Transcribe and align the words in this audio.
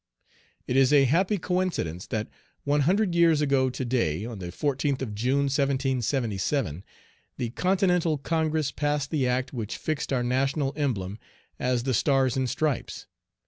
It 0.65 0.75
is 0.75 0.91
a 0.91 1.03
happy 1.03 1.37
coincidence 1.37 2.07
that 2.07 2.27
one 2.63 2.81
hundred 2.89 3.13
years 3.13 3.39
ago 3.39 3.69
to 3.69 3.85
day, 3.85 4.25
on 4.25 4.39
the 4.39 4.47
14th 4.47 4.99
of 5.03 5.13
June, 5.13 5.43
1777, 5.43 6.83
the 7.37 7.51
Continental 7.51 8.17
Congress 8.17 8.71
passed 8.71 9.11
the 9.11 9.27
act 9.27 9.53
which 9.53 9.77
fixed 9.77 10.11
our 10.11 10.23
national 10.23 10.73
emblem 10.75 11.19
as 11.59 11.83
the 11.83 11.93
stars 11.93 12.35
and 12.35 12.49
stripes. 12.49 13.05